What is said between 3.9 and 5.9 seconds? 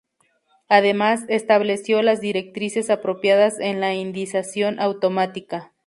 indización automática.